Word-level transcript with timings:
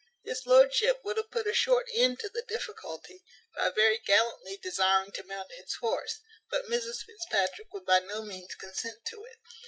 His 0.23 0.47
lordship 0.47 1.01
would 1.03 1.17
have 1.17 1.29
put 1.29 1.45
a 1.45 1.53
short 1.53 1.87
end 1.93 2.19
to 2.21 2.29
the 2.29 2.41
difficulty, 2.41 3.23
by 3.55 3.69
very 3.69 3.99
gallantly 3.99 4.57
desiring 4.57 5.11
to 5.11 5.23
mount 5.23 5.51
his 5.51 5.75
horse; 5.75 6.21
but 6.49 6.65
Mrs 6.65 7.03
Fitzpatrick 7.05 7.71
would 7.71 7.85
by 7.85 7.99
no 7.99 8.23
means 8.23 8.55
consent 8.55 9.05
to 9.05 9.23
it. 9.25 9.37